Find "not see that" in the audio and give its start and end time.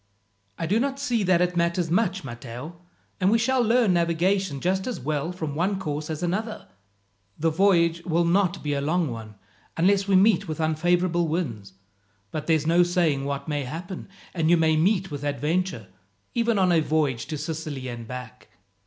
0.79-1.41